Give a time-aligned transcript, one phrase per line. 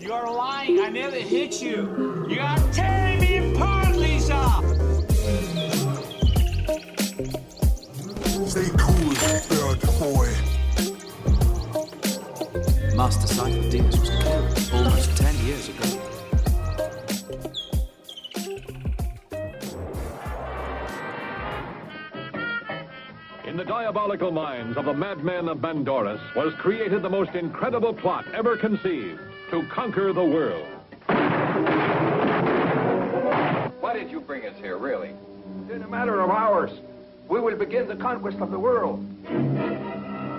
[0.00, 0.80] You're lying.
[0.80, 2.26] I never hit you.
[2.28, 2.93] You got 10.
[24.04, 29.18] Diabolical minds of the madmen of Mandoras was created the most incredible plot ever conceived
[29.50, 30.66] to conquer the world.
[33.80, 35.14] Why did you bring us here, really?
[35.72, 36.70] In a matter of hours,
[37.30, 39.02] we will begin the conquest of the world.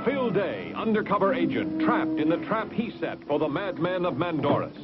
[0.06, 4.78] Phil Day, undercover agent, trapped in the trap he set for the madmen of Mandoras.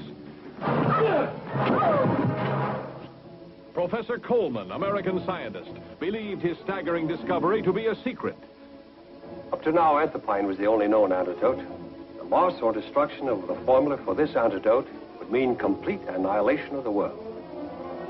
[3.75, 8.35] Professor Coleman, American scientist, believed his staggering discovery to be a secret.
[9.61, 11.63] Up to now, anthraquine was the only known antidote.
[12.17, 14.87] The loss or destruction of the formula for this antidote
[15.19, 17.23] would mean complete annihilation of the world.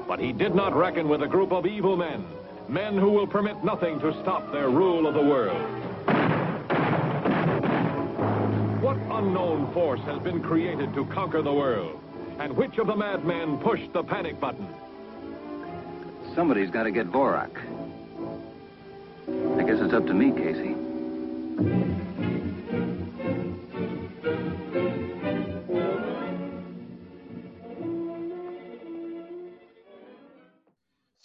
[0.07, 2.25] But he did not reckon with a group of evil men,
[2.69, 5.61] men who will permit nothing to stop their rule of the world.
[8.81, 11.99] What unknown force has been created to conquer the world?
[12.39, 14.69] And which of the madmen pushed the panic button?
[16.33, 17.51] Somebody's got to get Vorak.
[19.59, 20.80] I guess it's up to me, Casey.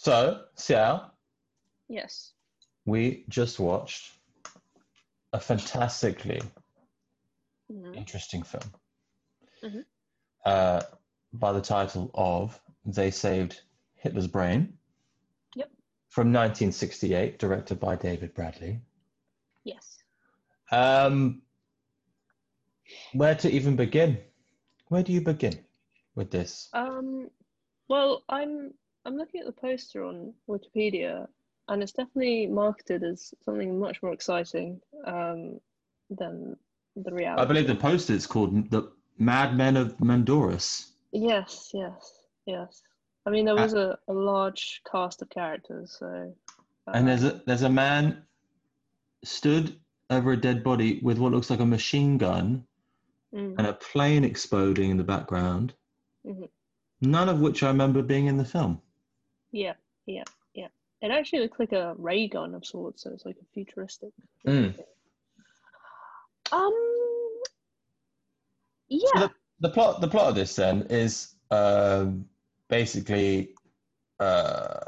[0.07, 1.11] So, Xiao,
[1.89, 2.31] Yes.
[2.85, 4.13] we just watched
[5.33, 6.41] a fantastically
[7.69, 7.93] Mhm.
[7.93, 8.73] interesting film
[9.61, 9.85] Mhm.
[10.45, 10.81] uh,
[11.33, 13.63] by the title of They Saved
[13.95, 14.79] Hitler's Brain.
[15.55, 15.73] Yep.
[16.07, 18.79] From 1968, directed by David Bradley.
[19.65, 20.01] Yes.
[20.71, 21.41] Um,
[23.11, 24.23] where to even begin?
[24.87, 25.65] Where do you begin
[26.15, 26.69] with this?
[26.71, 27.29] Um.
[27.89, 28.73] Well, I'm
[29.07, 31.27] I'm looking at the poster on Wikipedia,
[31.69, 35.61] and it's definitely marketed as something much more exciting um,
[36.09, 36.57] than
[36.97, 37.41] the reality.
[37.41, 40.91] I believe the poster is called The Madmen of Mandoras.
[41.13, 42.83] Yes, yes, yes.
[43.25, 46.33] I mean, there Uh, was a, a large cast of characters, so.
[46.93, 48.23] And there's um, a there's a man
[49.23, 49.79] stood
[50.09, 52.65] over a dead body with what looks like a machine gun
[53.33, 55.73] mm, and a plane exploding in the background.
[56.25, 56.49] mhm.
[57.01, 58.81] None of which I remember being in the film.
[59.57, 59.73] Yeah,
[60.05, 60.23] yeah,
[60.53, 60.67] yeah.
[61.01, 64.11] It actually looks like a ray gun of sorts, so it's like a futuristic.
[64.45, 64.77] Mm.
[66.51, 66.73] Um.
[68.89, 69.19] So Yeah.
[69.21, 69.31] the,
[69.61, 72.25] the plot the plot of this then is um,
[72.69, 73.55] basically
[74.19, 74.79] uh,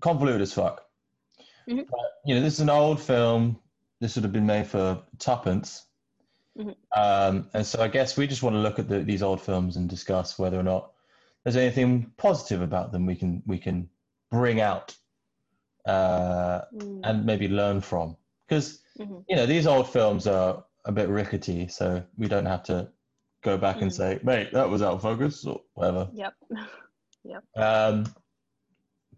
[0.00, 0.84] convoluted as fuck.
[1.68, 1.86] Mhm.
[1.88, 3.60] But, you know, this is an old film.
[4.00, 5.86] This would have been made for tuppence.
[6.58, 6.74] Mhm.
[6.96, 9.76] Um, and so I guess we just want to look at the, these old films
[9.76, 10.90] and discuss whether or not
[11.44, 13.88] there's anything positive about them we can we can
[14.30, 14.96] bring out
[15.86, 18.16] uh, Mm, and maybe learn from.
[18.46, 19.24] Because mhm.
[19.28, 22.88] you know these old films are a bit rickety, so we don't have to
[23.42, 23.94] go back and Mm.
[23.94, 26.08] say, "Mate, that was out of focus" or whatever.
[26.12, 26.34] Yep.
[27.22, 27.44] Yep.
[27.54, 28.14] Um,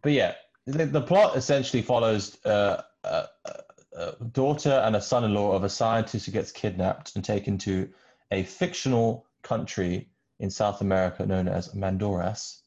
[0.03, 0.35] but yeah,
[0.67, 3.55] the, the plot essentially follows uh, a, a,
[3.95, 7.89] a daughter and a son-in-law of a scientist who gets kidnapped and taken to
[8.33, 10.09] a fictional country
[10.41, 12.63] in South America known as Mandoras,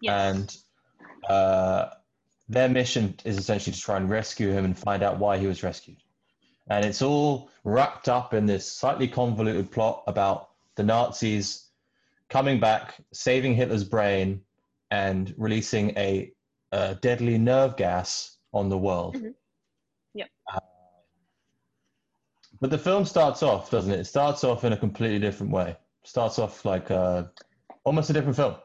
[0.00, 0.36] Yes.
[0.36, 0.56] and
[1.28, 1.90] uh,
[2.48, 5.62] their mission is essentially to try and rescue him and find out why he was
[5.62, 5.98] rescued.
[6.68, 11.68] And it's all wrapped up in this slightly convoluted plot about the Nazis
[12.28, 14.40] coming back, saving Hitler's brain,
[14.90, 16.32] and releasing a,
[16.72, 19.16] a deadly nerve gas on the world.
[19.16, 19.34] Mhm.
[20.14, 20.28] Yep.
[20.52, 20.60] Uh,
[22.60, 24.00] but the film starts off, doesn't it?
[24.00, 25.76] It starts off in a completely different way.
[26.04, 27.24] Starts off like uh,
[27.84, 28.56] almost a different film.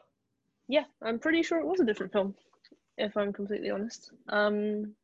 [0.68, 2.34] Yeah, I'm pretty sure it was a different film,
[2.98, 4.10] if I'm completely honest.
[4.28, 4.94] Um,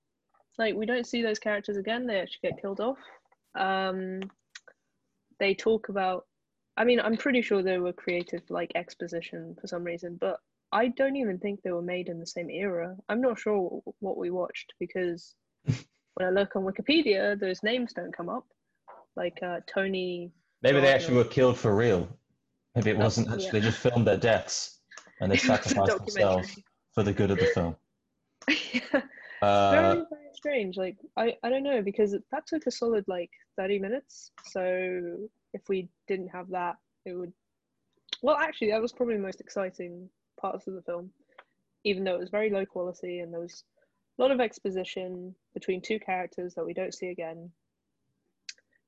[0.58, 2.98] like we don't see those characters again; they actually get killed off.
[3.54, 4.20] Um,
[5.38, 6.26] they talk about.
[6.76, 10.40] I mean, I'm pretty sure they were created for like exposition for some reason, but
[10.72, 12.96] I don't even think they were made in the same era.
[13.08, 18.14] I'm not sure what we watched because when I look on Wikipedia, those names don't
[18.14, 18.46] come up.
[19.16, 20.32] Like uh, Tony.
[20.62, 22.08] Maybe they actually were killed for real.
[22.74, 23.52] Maybe it wasn't actually, yeah.
[23.52, 24.80] they just filmed their deaths
[25.20, 26.58] and they It was a sacrificed themselves
[26.92, 27.76] for the good of the film.
[28.92, 29.02] very
[29.42, 33.78] Uh, very strange like i i don't know because that took a solid like 30
[33.78, 37.32] minutes so if we didn't have that it would
[38.24, 40.08] well, actually, that was probably the most exciting
[40.40, 41.10] parts of the film,
[41.84, 43.64] even though it was very low quality and there was
[44.18, 47.50] a lot of exposition between two characters that we don't see again.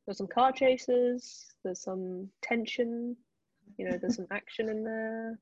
[0.06, 1.44] There's some car chases.
[1.64, 3.14] There's some tension.
[3.76, 5.38] You know, there's some action in there.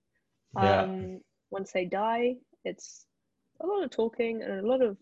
[0.56, 0.82] Yeah.
[0.82, 1.20] Um,
[1.52, 2.34] once they die,
[2.64, 3.06] it's
[3.60, 4.96] a lot of talking and a lot of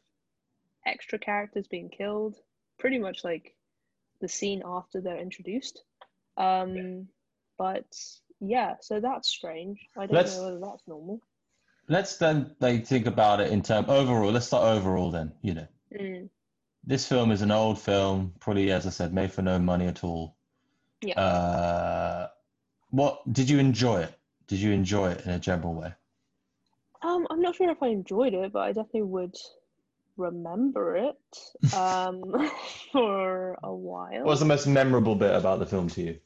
[0.86, 2.36] extra characters being killed.
[2.78, 3.54] Pretty much like
[4.20, 5.82] the scene after they're introduced.
[6.36, 7.08] Um,
[7.58, 7.84] but
[8.40, 9.80] yeah, so that's strange.
[9.96, 11.20] I don't Let's- know whether that's normal.
[11.88, 14.30] Let's then like think about it in term overall.
[14.30, 15.32] Let's start overall then.
[15.42, 16.30] You know, Mm,
[16.84, 20.02] this film is an old film, probably as I said, made for no money at
[20.04, 20.36] all.
[21.02, 21.20] yeah.
[21.20, 22.28] Uh,
[22.90, 24.14] what did you enjoy it?
[24.46, 25.92] Did you enjoy it in a general way?
[27.02, 29.36] Um, I'm not sure if I enjoyed it, but I definitely would
[30.16, 32.22] remember it um,
[32.92, 34.18] for a while.
[34.20, 36.18] What was the most memorable bit about the film to you?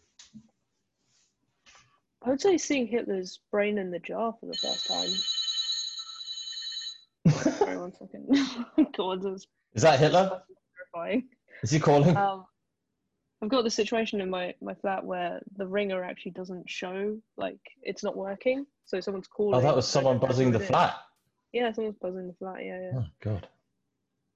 [2.23, 5.15] I would say seeing Hitler's brain in the jar for the first time.
[7.59, 8.93] Sorry, one second.
[8.97, 10.43] God, was Is that Hitler?
[10.95, 11.29] terrifying.
[11.63, 12.17] Is he calling?
[12.17, 12.45] Um,
[13.43, 17.59] I've got the situation in my, my flat where the ringer actually doesn't show, like,
[17.83, 18.67] it's not working.
[18.87, 19.55] So someone's calling.
[19.55, 20.95] oh, that was someone buzzing the flat.
[21.53, 22.65] Yeah, someone's buzzing the flat.
[22.65, 22.91] Yeah, yeah.
[23.01, 23.49] Oh God.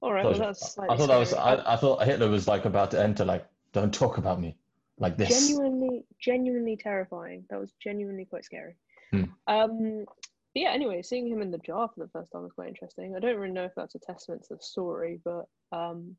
[0.02, 1.34] All right, I well, thought- that's I thought that was.
[1.34, 3.24] I, I thought Hitler was like about to enter.
[3.24, 4.56] Like, don't talk about me,
[4.98, 5.28] like this.
[5.28, 8.74] genuinely genuinely terrifying that was genuinely quite scary
[9.12, 9.24] Hmm.
[9.48, 12.68] um but yeah anyway seeing him in the jar for the first time was quite
[12.68, 16.14] interesting i don't really know if that's a testament to the story but um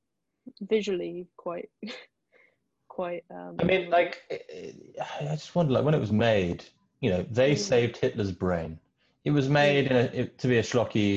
[0.62, 1.70] visually quite
[3.02, 6.60] quite um I mean, like, it- I just wonder, like, when it was made,
[7.04, 7.58] you know, they Mm.
[7.72, 8.72] saved Hitler's brain.
[9.26, 11.12] It was made in a, it, to be a schlocky,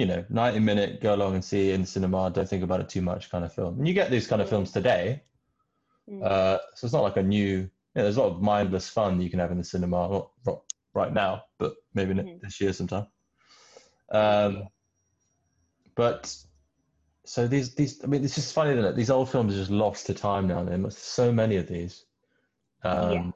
[0.00, 3.02] you know, ninety-minute go along and see in the cinema, don't think about it too
[3.02, 3.72] much kind of film.
[3.78, 5.22] And you get these kind of films today,
[6.10, 7.54] mm, uh, so it's not like a new.
[7.94, 10.30] You know, there's a lot of mindless fun you can have in the cinema, not,
[10.48, 10.58] not
[11.00, 12.40] right now, but maybe Mhm.
[12.42, 13.06] this year sometime.
[14.10, 14.68] Um,
[15.94, 16.22] but
[17.28, 20.06] so these these I mean it's just funny that these old films are just lost
[20.06, 20.64] to time now.
[20.64, 22.04] There's so many of these,
[22.84, 23.30] um, Yeah.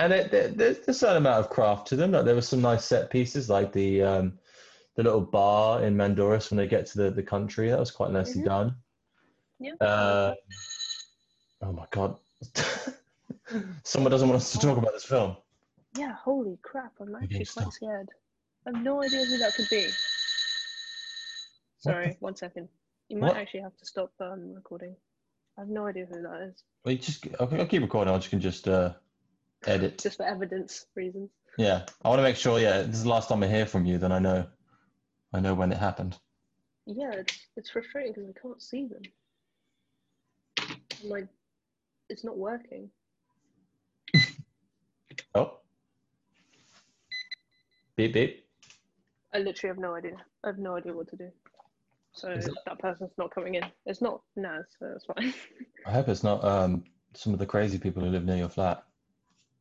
[0.00, 2.10] and it, there- there's a certain amount of craft to them.
[2.12, 4.38] Like there were some nice set pieces, like the um,
[4.96, 7.70] the little bar in Mandoras when they get to the, the country.
[7.70, 8.46] That was quite nicely Mhm.
[8.46, 8.76] done.
[9.60, 10.34] yeah Uh,
[11.62, 12.18] oh my god.
[13.84, 15.36] Someone doesn't want us to talk about this film.
[15.96, 18.08] yeah holy crap i'm actually quite scared
[18.66, 19.90] i have no idea who that could be
[21.78, 22.68] sorry one second
[23.08, 23.36] you might What?
[23.36, 24.94] actually have to stop um recording
[25.56, 28.12] i have no idea who that is Well, you just I'll, I'll keep recording.
[28.14, 28.92] I just can just uh,
[29.66, 29.98] edit.
[30.02, 32.60] just for evidence reasons Yeah, I want to make sure.
[32.60, 33.98] Yeah, this is the last time I hear from you.
[33.98, 34.46] Then I know,
[35.32, 36.16] I know when it happened.
[36.86, 39.02] Yeah, it's it's frustrating because I can't see them.
[41.02, 41.28] I'm like,
[42.08, 42.90] it's not working.
[45.34, 45.58] Oh,
[47.96, 48.46] beep beep.
[49.34, 50.16] I literally have no idea.
[50.44, 51.30] I have no idea what to do.
[52.18, 53.64] So it- that person's not coming in.
[53.86, 55.32] It's not Naz, so that's fine.
[55.86, 56.84] I hope it's not um
[57.14, 58.82] some of the crazy people who live near your flat.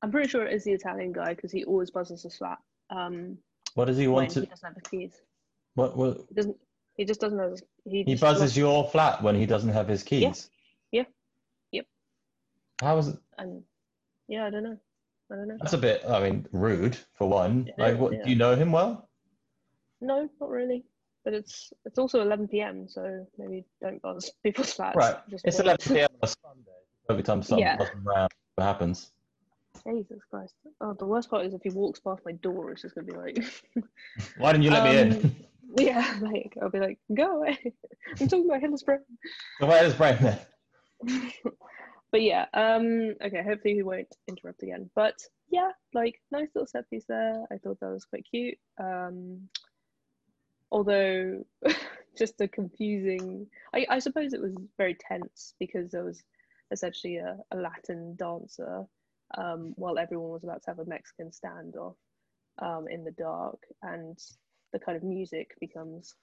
[0.01, 2.59] I'm pretty sure it is the Italian guy because he always buzzes his flat.
[2.89, 3.38] Um,
[3.75, 5.21] What does he want he doesn't have the keys.
[5.75, 5.95] What?
[5.98, 6.57] what He doesn't.
[6.95, 7.51] He just doesn't have.
[7.51, 10.50] His, he he buzzes lost- your flat when he doesn't have his keys.
[10.92, 11.03] Yeah.
[11.71, 11.86] Yep.
[12.81, 13.18] How is it?
[13.38, 13.63] And
[14.27, 14.77] yeah, I don't know.
[15.31, 15.57] I don't know.
[15.60, 16.03] That's a bit.
[16.07, 17.68] I mean, rude for one.
[17.68, 18.13] It like, what?
[18.13, 18.24] yeah.
[18.24, 19.10] Do you know him well?
[20.01, 20.86] No, not really.
[21.27, 22.88] But it's it's also 11 p.m.
[22.88, 24.96] So maybe don't buzz people's flats.
[24.96, 25.17] Right.
[25.29, 25.65] Just It's wait.
[25.65, 26.07] 11 p.m.
[26.13, 26.72] on a Sunday.
[27.10, 27.86] Every time something Yeah.
[28.05, 29.12] around, what happens?
[29.86, 30.53] Jesus Christ.
[30.79, 33.17] Oh, the worst part is if he walks past my door, it's just gonna be
[33.17, 33.43] like,
[34.38, 35.12] Why didn't you let me in?
[35.12, 35.36] Um,
[35.75, 37.57] yeah, like I'll be like, go away.
[38.22, 39.00] I'm talking about Hitler's brain.
[39.60, 40.39] Where is brain then?
[42.10, 43.43] but yeah, um, okay.
[43.43, 44.89] Hopefully he won't interrupt again.
[44.96, 45.15] But
[45.50, 47.43] yeah, like nice little set piece there.
[47.51, 48.57] I thought that was quite cute.
[48.79, 49.50] Um,
[50.71, 51.45] although
[52.17, 53.47] just a confusing.
[53.74, 56.24] I, I suppose it was very tense because there was
[56.71, 58.86] essentially a, a Latin dancer
[59.38, 61.95] um, while everyone was about to have a Mexican standoff
[62.59, 64.17] um, in the dark, and
[64.74, 66.15] the kind of music becomes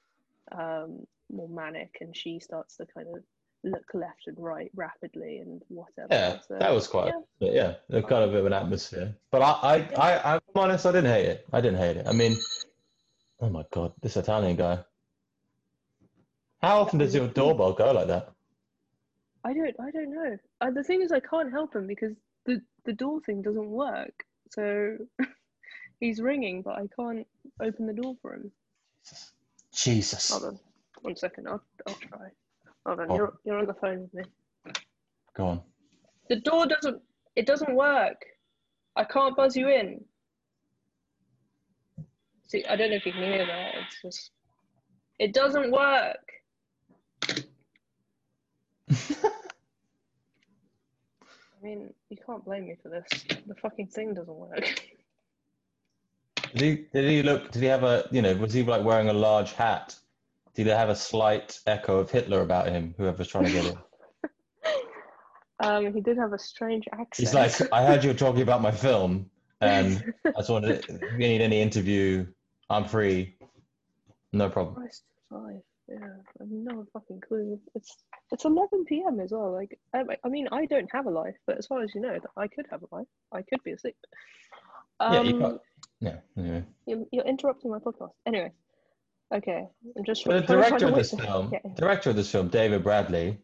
[0.52, 3.22] um, more manic, and she starts to kind of
[3.62, 6.08] look left and right rapidly and whatever.
[6.10, 7.12] Yeah, So, that was quite.
[7.40, 7.74] yeah.
[7.88, 9.16] yeah, kind of a bit of an atmosphere.
[9.30, 10.86] But I, I, I, I'm honest.
[10.86, 11.46] I didn't hate it.
[11.52, 12.06] I didn't hate it.
[12.06, 12.36] I mean,
[13.44, 14.78] oh my god, this Italian guy.
[16.62, 18.32] How often does your doorbell go like that?
[19.44, 20.36] I don't I don't know.
[20.62, 22.14] Uh, the thing is, I can't help him because
[22.46, 24.24] the the door thing doesn't work.
[24.50, 24.96] So
[26.00, 27.26] he's ringing, but I can't
[27.60, 28.50] open the door for him.
[29.74, 30.30] Jesus.
[30.30, 30.58] Hold on,
[31.02, 31.48] one second.
[31.48, 32.28] I'll I'll try.
[32.86, 33.16] Hold on, Oh.
[33.16, 34.72] you're you're on the phone with me.
[35.36, 35.60] Go on.
[36.30, 37.02] The door doesn't
[37.36, 38.24] it doesn't work.
[38.96, 40.02] I can't buzz you in.
[42.54, 43.74] See, I don't know if you can hear that.
[43.74, 44.30] It's just,
[45.18, 46.24] it doesn't work.
[48.88, 48.96] I
[51.64, 53.24] mean, you can't blame me for this.
[53.48, 54.88] The fucking thing doesn't work.
[56.54, 56.86] Did he?
[56.92, 57.50] Did he look?
[57.50, 58.06] Did he have a?
[58.12, 59.96] You know, was he like wearing a large hat?
[60.54, 62.94] Did he have a slight echo of Hitler about him?
[62.96, 63.78] Whoever's trying to get him.
[65.60, 67.16] Um, he did have a strange accent.
[67.16, 69.30] He's like, I heard you were talking about my film,
[69.60, 70.84] and I just wanted.
[70.88, 72.26] If you need any interview,
[72.70, 73.36] I'm free.
[74.32, 74.74] No problem.
[74.76, 75.62] Christ alive.
[75.88, 77.60] Yeah, I have no fucking clue.
[77.74, 77.94] It's
[78.32, 79.20] it's 11 p.m.
[79.20, 79.52] as well.
[79.52, 82.14] Like, I, I mean, I don't have a life, but as far as you know,
[82.14, 83.06] that I could have a life.
[83.32, 83.96] I could be asleep.
[85.00, 85.60] Yeah, Um, you can't.
[86.00, 86.16] Yeah.
[86.38, 86.64] Anyway.
[86.86, 88.12] you're, you're interrupting my podcast.
[88.26, 88.50] Anyway,
[89.34, 89.66] okay.
[89.96, 91.70] I'm just But the director of this film, Yeah.
[91.76, 93.38] director of this film, David Bradley,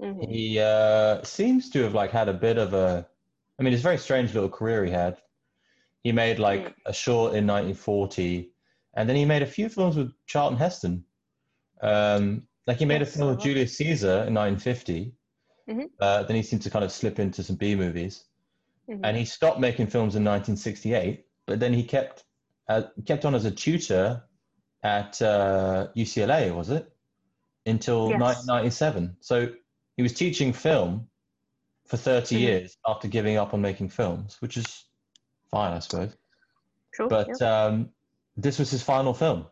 [0.00, 0.28] Mhm.
[0.28, 3.06] he uh, seems to have like had a bit of a.
[3.58, 5.18] I mean, it's a very strange little career he had.
[6.02, 6.74] He made like Mm.
[6.86, 8.50] a short in 1940,
[8.96, 11.04] and then he made a few films with Charlton Heston.
[11.82, 15.12] Um, like he made a film with Julius Caesar in 1950.
[15.68, 15.90] Mhm.
[16.00, 18.24] Uh, then he seemed to kind of slip into some B movies,
[18.88, 19.00] Mhm.
[19.02, 21.26] and he stopped making films in 1968.
[21.46, 22.24] But then he kept
[22.68, 24.22] uh, kept on as a tutor
[24.82, 26.90] at uh, UCLA, was it?
[27.66, 28.18] Until Yes.
[28.20, 29.16] 1997.
[29.20, 29.52] So
[29.98, 31.08] he was teaching film
[31.86, 32.40] for 30 Mhm.
[32.40, 34.84] years after giving up on making films, which is
[35.50, 36.16] fine, I suppose.
[36.94, 37.08] Sure.
[37.08, 37.64] But yeah.
[37.66, 37.90] um,
[38.36, 39.46] this was his final film.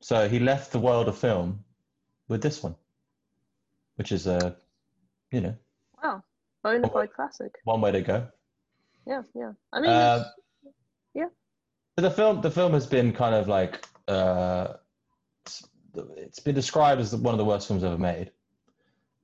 [0.00, 1.64] So he left the world of film
[2.28, 2.74] with this one,
[3.96, 4.56] which is a,
[5.30, 5.56] you know,
[6.02, 6.22] wow.
[6.62, 7.54] Bona fide classic.
[7.64, 8.28] one way to go.
[9.06, 9.52] Yeah, yeah.
[9.72, 10.24] I mean, Uh,
[11.14, 11.26] yeah.
[11.96, 14.74] The film, the film has been kind of like, uh,
[15.44, 15.68] it's-
[16.16, 18.30] it's been described as one of the worst films ever made.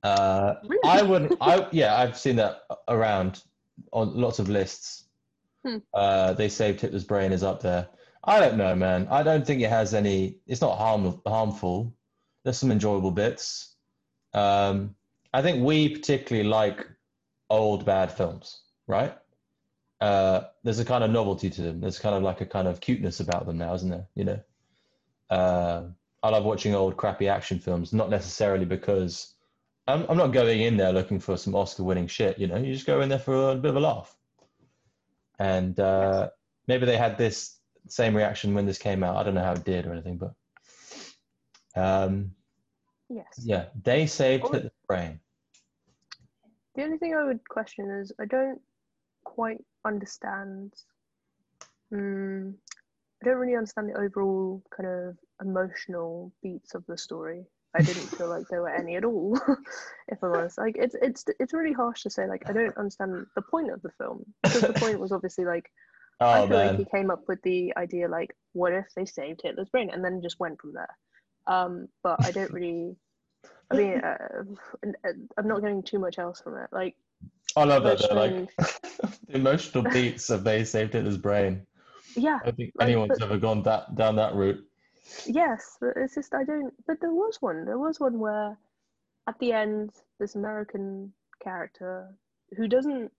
[0.03, 0.81] Uh, Really?
[0.83, 1.33] I wouldn't.
[1.41, 3.43] I yeah, I've seen that around
[3.91, 5.05] on lots of lists.
[5.65, 5.77] Hmm.
[5.93, 7.87] Uh, they saved Hitler's brain is up there.
[8.23, 9.07] I don't know, man.
[9.09, 10.37] I don't think it has any.
[10.47, 11.93] It's not harm, harmful.
[12.43, 13.75] There's some enjoyable bits.
[14.33, 14.95] Um,
[15.33, 16.87] I think we particularly like
[17.49, 19.15] old bad films, right?
[19.99, 21.81] Uh, there's a kind of novelty to them.
[21.81, 24.07] There's kind of like a kind of cuteness about them now, isn't there?
[24.15, 24.39] You know,
[25.29, 25.83] uh,
[26.21, 29.33] I love watching old crappy action films, not necessarily because
[29.87, 32.37] I'm, I'm not going in there looking for some Oscar-winning shit.
[32.37, 34.15] You know, you just go in there for a bit of a laugh.
[35.39, 36.29] And uh,
[36.67, 37.56] maybe they had this
[37.91, 39.17] same reaction when this came out.
[39.17, 40.33] I don't know how it did or anything, but
[41.75, 42.31] um,
[43.09, 43.25] yes.
[43.43, 44.51] yeah, they saved Oh.
[44.51, 45.19] Hitler's brain.
[46.75, 48.61] The only thing I would question is I don't
[49.23, 50.73] quite understand.
[51.93, 52.53] Mm,
[53.21, 57.45] I don't really understand the overall kind of emotional beats of the story.
[57.75, 59.39] I didn't feel like there were any at all,
[60.07, 60.57] if I'm honest.
[60.57, 63.81] Like it's it's it's really harsh to say like I don't understand the point of
[63.81, 65.71] the film because the point was obviously like
[66.19, 69.05] Oh I feel man, like he came up with the idea like what if they
[69.05, 70.97] saved Hitler's brain and then just went from there.
[71.45, 72.95] Um, but I don't really.
[73.71, 74.43] I mean, uh,
[75.37, 76.69] I'm not getting too much else from it.
[76.71, 76.95] Like
[77.55, 77.99] I love that.
[77.99, 78.55] Though, like
[79.27, 81.65] the emotional beats of they saved Hitler's brain.
[82.15, 84.63] yeah, I don't think Like, anyone's but- ever gone that down that route.
[85.25, 86.73] yes, but it's just I don't.
[86.87, 87.65] But there was one.
[87.65, 88.57] There was one where,
[89.27, 92.09] at the end, this American character
[92.57, 93.11] who doesn't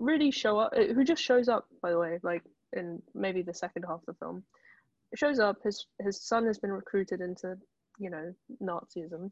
[0.00, 2.42] really show up, who just shows up, by the way, like
[2.72, 4.42] in maybe the second half of the film,
[5.14, 5.58] shows up.
[5.62, 7.56] His his son has been recruited into,
[7.98, 9.30] you know, Nazism,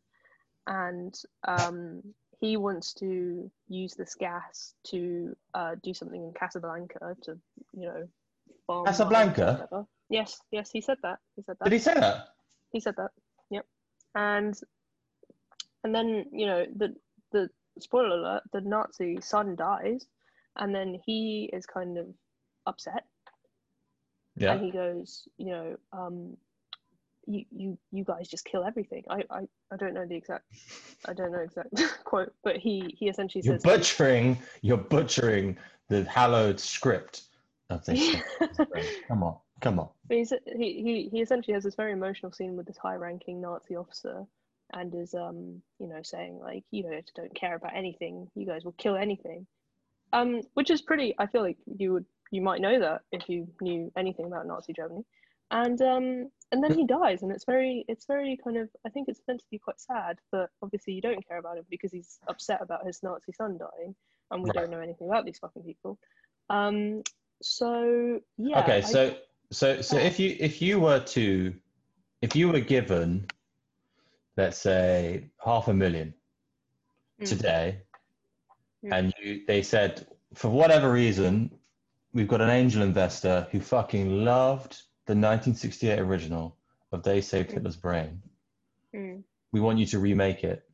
[0.67, 1.15] and
[1.47, 2.03] um,
[2.41, 7.39] he wants to use this gas to uh, do something in Casablanca to,
[7.73, 8.09] you know,
[8.69, 9.87] or Casablanca?
[10.11, 11.19] Yes, yes, he said that.
[11.37, 11.65] He said that.
[11.65, 12.29] Did he say that?
[12.73, 13.11] He said that.
[13.51, 13.67] Yep.
[14.15, 14.59] And
[15.85, 16.95] and then you know the
[17.33, 17.49] the
[17.81, 20.07] spoiler alert: the Nazi son dies,
[20.59, 22.07] and then he is kind of
[22.67, 23.05] upset,
[24.37, 24.53] Yeah.
[24.53, 26.37] and he goes, you know, um,
[27.27, 29.05] you you you guys just kill everything.
[29.11, 29.41] I I,
[29.73, 30.45] I don't know the exact
[31.07, 31.71] I don't know exact
[32.05, 34.38] quote, but he he essentially You're says butchering.
[34.62, 35.57] You're butchering
[35.88, 37.23] the hallowed script
[37.71, 38.17] of this.
[39.09, 39.88] come on, come on.
[40.09, 43.41] But he's, he, he, he essentially has this very emotional scene with this high ranking
[43.41, 44.25] Nazi officer
[44.73, 48.29] and is, um, you know, saying, like, you know, don't care about anything.
[48.35, 49.47] You guys will kill anything.
[50.12, 53.47] Um, which is pretty, I feel like you would, you might know that if you
[53.61, 55.05] knew anything about Nazi Germany.
[55.50, 59.09] And, um, and then he dies and it's very, it's very kind of, I think
[59.09, 62.19] it's meant to be quite sad, but obviously you don't care about him because he's
[62.29, 63.95] upset about his Nazi son dying
[64.31, 64.55] and we Right.
[64.61, 65.99] don't know anything about these fucking people.
[66.50, 67.03] Um,
[67.43, 68.61] so yeah.
[68.61, 69.17] okay, I- so
[69.50, 71.55] so so if you if you were to
[72.21, 73.27] if you were given
[74.37, 76.12] let's say half a million
[77.21, 77.29] Mm.
[77.29, 77.83] today
[78.85, 78.93] Mm.
[78.93, 81.51] and you they said for whatever reason
[82.13, 86.57] we've got an angel investor who fucking loved the 1968 original
[86.93, 88.23] of They Saved Hitler's Brain.
[88.95, 89.23] Mm.
[89.53, 90.65] We want you to remake it.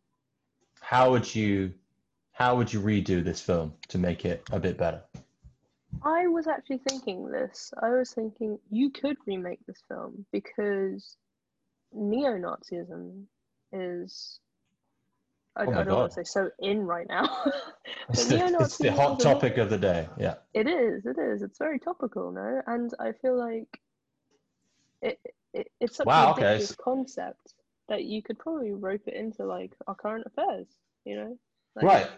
[0.81, 1.73] How would you,
[2.33, 5.03] how would you redo this film to make it a bit better?
[6.03, 7.73] I was actually thinking this.
[7.81, 11.17] I was thinking you could remake this film because
[11.93, 13.25] neo-Nazism
[13.73, 14.41] is.
[15.57, 17.29] I, Oh I don't want to say so in right now.
[18.11, 20.09] It's the, it's the hot is a lot- topic of the day.
[20.19, 20.35] Yeah.
[20.53, 21.07] It is.
[21.07, 21.43] It is.
[21.43, 22.61] It's very topical, no?
[22.67, 23.81] And I feel like
[25.03, 25.19] it,
[25.53, 27.55] it it's such Wow, a okay, concept
[27.89, 30.67] that you could probably rope it into like our current affairs.
[31.05, 31.39] You know?
[31.77, 32.11] Like, Right.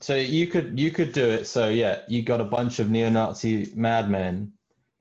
[0.00, 1.46] So you could you could do it.
[1.46, 4.52] So yeah, you got a bunch of neo-Nazi madmen,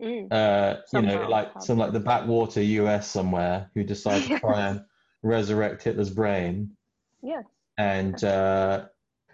[0.01, 3.09] Mm, uh, you know, like some like the backwater U.S.
[3.09, 4.83] somewhere who decide to try and
[5.23, 6.75] resurrect Hitler's brain,
[7.21, 7.45] yes.
[7.77, 8.85] And uh,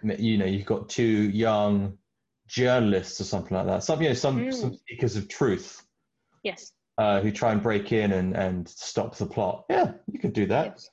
[0.02, 1.98] you know you've got two young
[2.46, 3.82] journalists or something like that.
[3.84, 4.78] Some you know some some Mm.
[4.88, 5.82] seekers of truth
[6.42, 6.72] Yes.
[6.98, 9.64] uh, who try and break in and and stop the plot.
[9.70, 10.66] Yeah, you could do that.
[10.66, 10.90] Yes.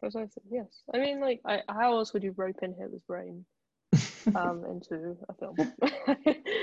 [0.00, 0.42] Precisely.
[0.48, 0.82] Yes.
[0.94, 3.44] I mean, like, I, how else would you rope in Hitler's brain
[4.36, 5.56] um, into a film?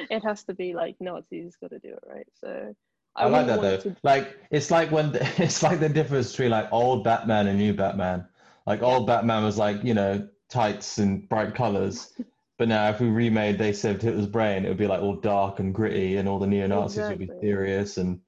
[0.09, 2.27] it has to be like Nazis got to do it, right?
[2.39, 2.73] So
[3.13, 3.77] I, like that though.
[3.83, 7.73] want Like it's like when it's like the difference between like old Batman and new
[7.73, 8.25] Batman.
[8.65, 12.13] Like old Batman was like you know tights and bright colors,
[12.57, 15.59] but now if we remade They Saved Hitler's Brain, it would be like all dark
[15.59, 17.47] and gritty, and all the neo Nazis would be Exactly.
[17.49, 18.19] serious and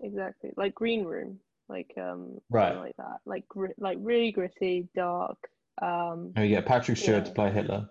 [0.00, 2.76] exactly like Green Room, like um, Right.
[2.76, 5.38] like that, like gri- like really gritty, dark.
[5.82, 7.88] Um, you get Patrick Stewart to play Hitler.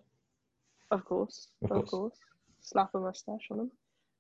[0.92, 1.90] of course, Of of, course.
[1.90, 2.18] course.
[2.62, 3.72] slap a mustache on him.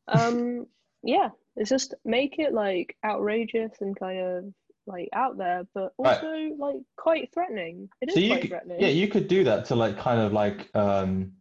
[0.07, 0.67] Um,
[1.03, 4.53] yeah, it's just make it like outrageous and kind of
[4.87, 6.21] like out there, but Right.
[6.23, 7.89] also like quite threatening.
[8.01, 8.81] It is So you quite could, threatening.
[8.81, 11.33] yeah, you could do that to like kind of like um,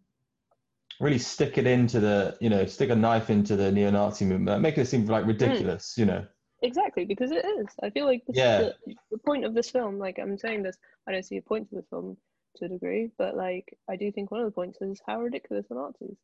[1.00, 4.78] really stick it into the you know stick a knife into the neo-Nazi movement, make
[4.78, 6.24] it seem like ridiculous, you know.
[6.62, 7.66] Exactly, because it is.
[7.82, 8.70] I feel like this, Yeah.
[8.86, 11.68] the, the point of this film, like I'm saying this, I don't see a point
[11.70, 12.16] to the film
[12.56, 15.66] to a degree, but like I do think one of the points is how ridiculous
[15.70, 16.16] are Nazis.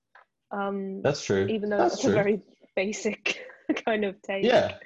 [0.52, 1.46] Um, That's true.
[1.48, 2.12] even though That's it's true.
[2.12, 2.40] a very
[2.76, 3.40] basic
[3.84, 4.44] kind of take.
[4.44, 4.76] Yeah.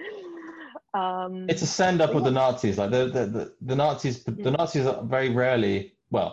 [0.94, 2.30] Um, it's a send up But with the.
[2.30, 2.78] Nazis.
[2.78, 4.56] Like the the, the, the Nazis the Mm.
[4.56, 6.32] Nazis are very rarely well,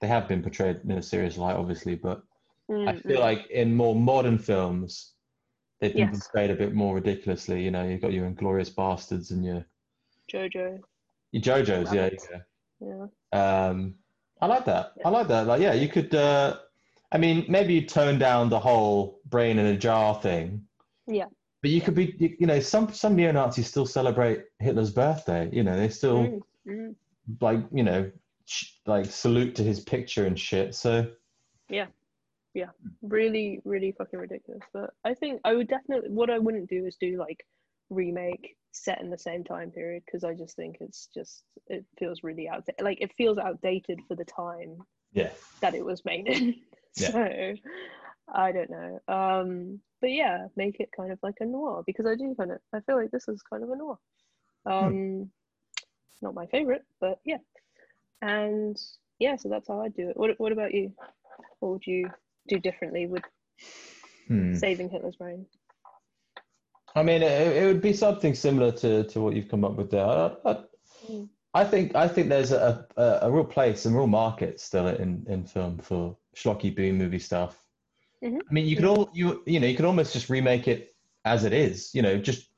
[0.00, 2.22] they have been portrayed in a serious light, obviously, but
[2.70, 3.20] mm, I feel mm.
[3.20, 5.12] like in more modern films
[5.80, 6.26] they've been Yes.
[6.26, 7.62] portrayed a bit more ridiculously.
[7.62, 9.64] You know, you've got your Inglourious Basterds and your
[10.32, 10.80] Jojo.
[11.32, 13.06] your JoJo's, yeah, yeah.
[13.32, 13.68] Yeah.
[13.68, 13.94] Um,
[14.40, 14.92] I like that.
[15.04, 15.46] I like that.
[15.46, 16.14] Like, yeah, you could.
[16.14, 16.58] Uh,
[17.12, 20.66] I mean, maybe you tone down the whole brain in a jar thing.
[21.06, 21.26] Yeah.
[21.64, 25.48] But you could be, you, you know, some some neo Nazis still celebrate Hitler's birthday.
[25.50, 26.94] You know, they still Mm, mm.
[27.40, 28.10] like, you know,
[28.84, 30.74] like salute to his picture and shit.
[30.74, 31.10] So
[31.70, 31.86] yeah,
[32.52, 32.68] yeah,
[33.02, 36.96] really really fucking ridiculous but i think i would definitely what i wouldn't do is
[37.00, 37.44] do like
[37.90, 42.22] remake set in the same time period because i just think it's just it feels
[42.22, 44.76] really outdated like it feels outdated for the time
[45.12, 46.54] yeah, that it was made in
[46.96, 47.10] Yeah.
[47.10, 47.54] so
[48.32, 52.14] i don't know um but yeah make it kind of like a noir because i
[52.14, 53.96] do kind of i feel like this is kind of a noir
[54.66, 55.30] um
[56.20, 57.38] not my favorite but yeah
[58.20, 58.78] and
[59.18, 60.92] yeah so that's how i do it what, what about you
[61.60, 62.06] what would you
[62.48, 63.22] do differently with
[64.28, 64.54] Hmm.
[64.58, 65.46] saving hitler's brain
[66.96, 69.90] I mean, it, it would be something similar to, to what you've come up with
[69.90, 70.04] there.
[70.06, 70.58] I, I,
[71.10, 71.28] Mm.
[71.52, 75.24] I think I think there's a, a, a real place and real market still in,
[75.28, 77.64] in film for schlocky B movie stuff.
[78.24, 78.40] Mhm.
[78.48, 81.44] I mean, you could all you you know you could almost just remake it as
[81.44, 81.94] it is.
[81.94, 82.48] You know, just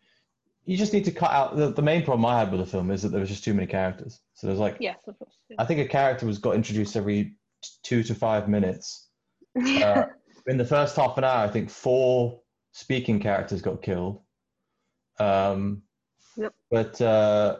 [0.64, 2.90] you just need to cut out the, the main problem I had with the film
[2.90, 4.20] is that there was just too many characters.
[4.34, 5.56] So there's like yes of course yeah.
[5.58, 7.36] I think a character was got introduced every
[7.82, 9.08] two to five minutes.
[9.56, 10.04] Uh,
[10.46, 12.40] in the first half an hour, I think four
[12.72, 14.20] speaking characters got killed.
[15.18, 15.82] Um,
[16.36, 16.54] Yep.
[16.70, 17.56] But uh,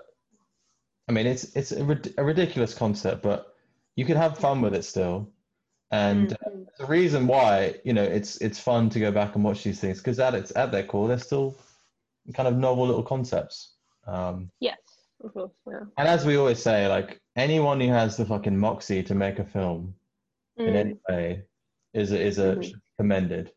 [1.08, 3.54] I mean, it's it's a, rid- a ridiculous concept, but
[3.94, 5.32] you can have fun with it still.
[5.90, 6.66] And uh, Mm, mm.
[6.78, 9.98] the reason why you know it's it's fun to go back and watch these things
[9.98, 11.56] because at its at their core, they're still
[12.34, 13.74] kind of novel little concepts.
[14.06, 14.78] Um, yes
[15.24, 19.02] of course yeah and as we always say, like anyone who has the fucking moxie
[19.04, 19.94] to make a film
[20.58, 21.42] in Mm, any way
[21.94, 22.80] is a, is a Mhm.
[22.98, 23.52] commended.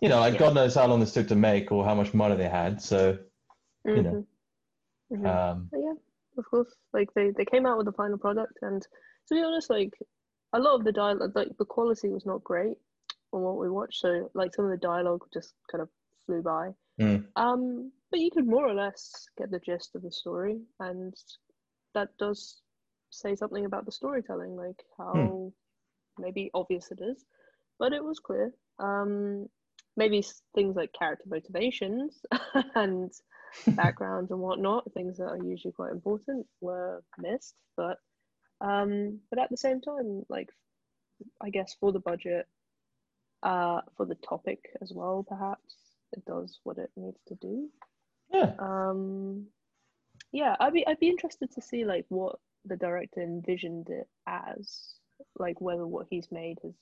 [0.00, 0.40] You know, like Yeah.
[0.40, 2.80] God knows how long this took to make or how much money they had.
[2.80, 3.18] So,
[3.84, 4.26] you know, mhm,
[5.12, 5.26] mhm.
[5.26, 5.94] um, But yeah,
[6.38, 6.72] of course.
[6.92, 9.92] Like they, they came out with the final product, and to be honest, like
[10.52, 12.76] a lot of the dialogue, like the quality was not great
[13.32, 14.00] on what we watched.
[14.00, 15.88] So like some of the dialogue just kind of
[16.26, 16.70] flew by.
[17.00, 17.24] Mm.
[17.36, 21.14] Um, but you could more or less get the gist of the story, and
[21.94, 22.60] that does
[23.10, 25.52] say something about the storytelling, like how
[26.18, 27.24] maybe obvious it is,
[27.78, 28.52] but it was clear.
[28.78, 29.46] Um,
[29.96, 32.20] maybe things like character motivations
[32.74, 33.10] and
[33.68, 37.54] backgrounds and whatnot, things that are usually quite important, were missed.
[37.76, 37.98] But
[38.60, 40.50] um, but at the same time, like
[41.40, 42.46] I guess for the budget,
[43.42, 45.74] uh, for the topic as well, perhaps
[46.12, 47.68] it does what it needs to do.
[48.32, 48.52] Yeah.
[48.58, 49.46] Um,
[50.32, 54.94] yeah, I'd be I'd be interested to see like what the director envisioned it as,
[55.38, 56.74] like whether what he's made has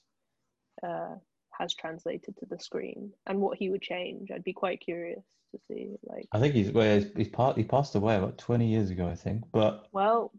[0.83, 1.15] uh,
[1.59, 4.31] has translated to the screen and what he would change.
[4.31, 5.97] I'd be quite curious to see.
[6.05, 9.07] Like, I think he's well, he's, he's, part, he passed away about 20 years ago,
[9.07, 10.33] I think, but well,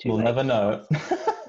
[0.00, 0.24] too we'll late.
[0.24, 0.84] never know.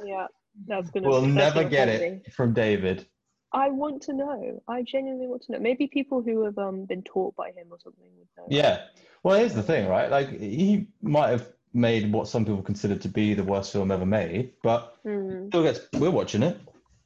[0.05, 0.27] Yeah,
[0.67, 1.07] that's gonna.
[1.07, 3.05] we'll that's never get haunt it from David.
[3.53, 4.62] I want to know.
[4.67, 5.60] I genuinely want to know.
[5.60, 8.45] Maybe people who have um been taught by him or something would know.
[8.49, 8.86] Yeah.
[9.23, 10.10] Well, here's the thing, right?
[10.12, 14.05] Like, he might have made what some people consider to be the worst film ever
[14.05, 15.47] made, but Hmm.
[15.47, 16.57] still gets we're watching it,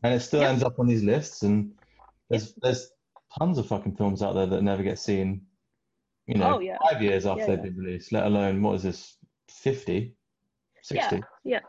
[0.03, 0.49] and it still Yeah.
[0.49, 1.41] ends up on these lists.
[1.43, 1.73] And
[2.29, 2.91] there's there's
[3.39, 5.45] tons of fucking films out there that never get seen.
[6.27, 6.77] You know, Oh, yeah.
[6.89, 7.63] five years after Yeah, they've yeah.
[7.71, 9.17] been released, let alone what is this,
[9.49, 10.15] 50,
[10.81, 11.15] 60?
[11.17, 11.59] Yeah, yeah.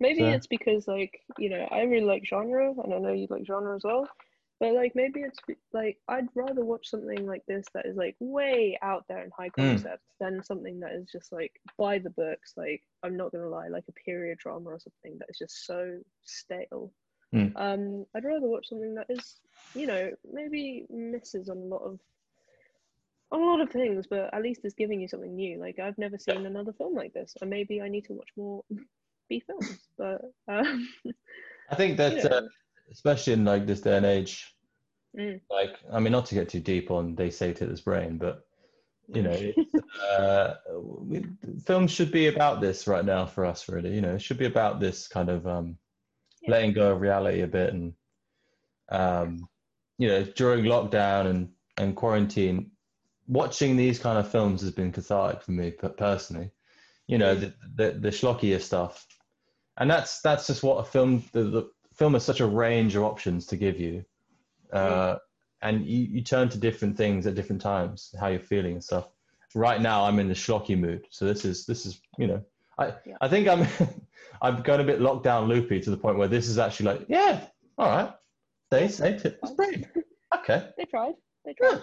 [0.00, 3.26] Maybe So- it's because like you know I really like genre, and I know you
[3.30, 4.08] like genre as well.
[4.58, 5.38] But like maybe it's
[5.74, 9.50] like I'd rather watch something like this that is like way out there and high
[9.50, 9.54] Mm.
[9.68, 12.54] concept than something that is just like by the books.
[12.56, 15.98] Like I'm not gonna lie, like a period drama or something that is just so
[16.24, 16.90] stale.
[17.34, 17.52] Mm.
[17.56, 19.40] Um, I'd rather watch something that is,
[19.74, 22.00] you know, maybe misses on a lot of
[23.32, 25.58] a lot of things, but at least it's giving you something new.
[25.58, 28.62] Like I've never seen another film like this, and maybe I need to watch more
[29.28, 29.88] B films.
[29.98, 30.88] But um,
[31.70, 32.42] I think that, you know, uh,
[32.90, 34.52] especially in like this day and age,
[35.16, 35.40] Mm.
[35.50, 38.46] like I mean, not to get too deep on they say Hitler's brain, but
[39.08, 39.52] you know,
[40.18, 41.24] uh, we,
[41.64, 43.68] films should be about this right now for us.
[43.68, 45.78] Really, you know, it should be about this kind of um,
[46.42, 46.50] Yeah.
[46.52, 47.94] letting go of reality a bit, and
[48.90, 49.48] um,
[49.98, 52.72] you know, during lockdown and and quarantine,
[53.28, 56.50] watching these kind of films has been cathartic for me personally.
[57.06, 59.06] You know, the the, the schlockier stuff,
[59.76, 63.04] and that's that's just what a film the, the film has such a range of
[63.04, 64.04] options to give you.
[64.72, 65.16] Uh,
[65.62, 69.08] and you, you turn to different things at different times how you're feeling and stuff.
[69.54, 71.06] Right now i'm in the schlocky mood.
[71.10, 72.42] So this is this is you know
[72.78, 73.16] i Yeah.
[73.22, 73.66] i think i'm
[74.42, 77.46] i'm going a bit lockdown loopy to the point where this is actually like yeah
[77.78, 78.12] all right.
[78.70, 79.86] They say it's great.
[80.34, 80.70] okay.
[80.76, 81.14] They tried.
[81.44, 81.82] They tried.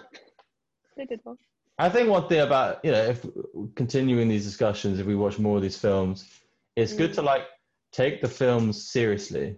[0.96, 1.38] They did well.
[1.78, 3.26] I think one thing about you know if
[3.74, 6.28] continuing these discussions, if we watch more of these films,
[6.76, 7.14] it's good Mm.
[7.16, 7.46] to like
[7.92, 9.56] take the films seriously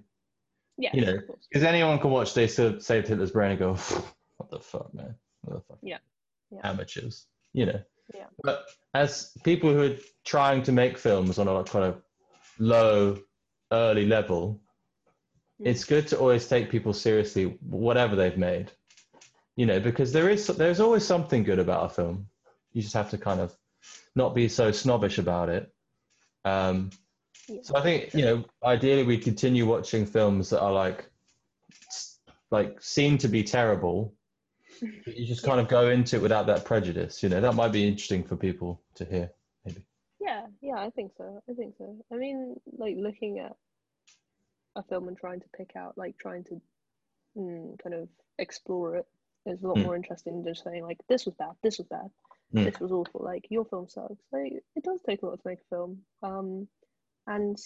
[0.78, 1.18] Yeah, You know,
[1.48, 3.72] because anyone can watch They Saved Saved Hitler's Brain and go,
[4.36, 5.98] what the fuck, man, what the fuck, Yeah.
[6.50, 6.60] Yeah.
[6.70, 7.80] amateurs, you know.
[8.14, 8.26] Yeah.
[8.42, 12.02] But as people who are trying to make films on a kind of
[12.58, 13.18] low,
[13.72, 14.60] early level,
[15.60, 15.68] Mm.
[15.68, 18.70] it's good to always take people seriously, whatever they've made.
[19.56, 22.28] You know, because there is there's always something good about a film.
[22.72, 23.56] You just have to kind of
[24.14, 25.72] not be so snobbish about it.
[26.44, 26.90] Um,
[27.62, 31.10] so I think you know, ideally, we continue watching films that are like,
[32.50, 34.14] like seem to be terrible.
[34.80, 37.22] but You just kind of go into it without that prejudice.
[37.22, 39.30] You know, that might be interesting for people to hear.
[39.64, 39.84] Maybe.
[40.20, 41.42] Yeah, yeah, I think so.
[41.48, 41.96] I think so.
[42.12, 43.56] I mean, like looking at
[44.74, 46.60] a film and trying to pick out, like trying to
[47.36, 49.06] mm, kind of explore it
[49.46, 49.84] is a lot Mm.
[49.84, 52.10] more interesting than just saying like this was bad, this was bad,
[52.54, 52.64] Mm.
[52.64, 53.22] this was awful.
[53.24, 54.22] Like your film sucks.
[54.32, 56.02] Like it does take a lot to make a film.
[56.22, 56.68] Um,
[57.26, 57.56] and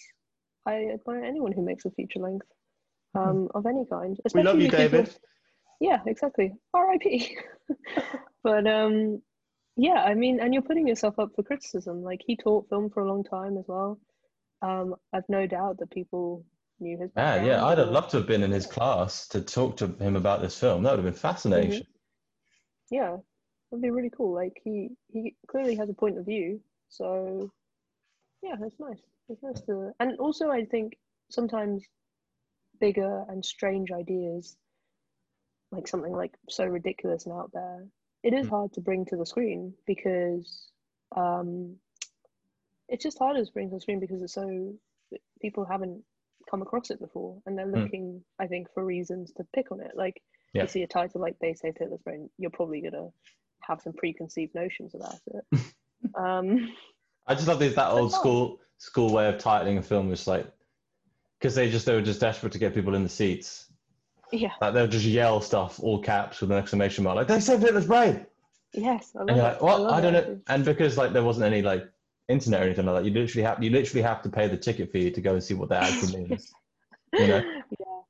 [0.67, 2.47] I admire anyone who makes a feature length
[3.15, 4.17] um of any kind.
[4.17, 4.39] Hmm.
[4.39, 5.17] We love especially you, David.
[5.81, 6.55] yeah, exactly.
[6.75, 7.37] R.I.P.
[8.45, 9.23] but um,
[9.77, 12.03] yeah, I mean, and you're putting yourself up for criticism.
[12.03, 13.99] Like he taught film for a long time as well.
[14.63, 16.45] Um, I've no doubt that people
[16.81, 17.11] knew his.
[17.17, 19.87] Yeah, background yeah, I'd have loved to have been in his class to talk to
[19.99, 20.83] him about this film.
[20.83, 21.83] That would have been fascinating.
[22.91, 23.17] Yeah,
[23.71, 24.35] that'd be really cool.
[24.35, 26.61] Like he he clearly has a point of view.
[26.89, 27.51] So
[28.43, 29.01] yeah, it's nice.
[29.29, 30.97] It's nice to, and also I think
[31.31, 31.85] sometimes
[32.81, 34.57] bigger and strange ideas,
[35.71, 37.87] like something like so ridiculous and out there,
[38.23, 38.51] it is Mm.
[38.51, 40.73] hard to bring to the screen because
[41.17, 41.77] um,
[42.89, 44.75] it's just harder to bring to the screen because it's so
[45.41, 46.03] people haven't
[46.51, 47.85] come across it before and they're Mm.
[47.85, 49.93] looking, I think, for reasons to pick on it.
[49.95, 50.21] Like
[50.53, 50.63] Yeah.
[50.63, 53.09] you see a title like They say Hitler's Brain, you're probably gonna
[53.63, 55.61] have some preconceived notions about it.
[56.15, 56.73] um,
[57.27, 60.47] I just love this that old school school way of titling a film was like
[61.39, 63.67] because they just they were just desperate to get people in the seats.
[64.33, 67.63] yeah, Like they'll just yell stuff all caps with an exclamation mark, like they saved
[67.63, 68.27] Hitler's brain.
[68.73, 69.51] yes, I love And you're it.
[69.53, 69.81] like, what?
[69.81, 70.41] love I, don't know.
[70.49, 71.90] And because like there wasn't any like
[72.31, 74.91] internet or anything like that, you literally have you literally have to pay the ticket
[74.93, 76.51] fee to go and see what that actually means.
[77.19, 77.43] you know?
[77.79, 78.01] yeah,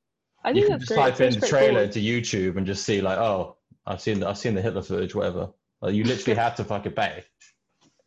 [0.43, 0.97] I you think can just great.
[0.97, 1.91] type in It's the trailer straightforward.
[1.93, 5.15] to YouTube and just see like, oh, I've seen the, I've seen the Hitler footage,
[5.15, 5.49] whatever.
[5.81, 7.23] Like, you literally had to fucking pay.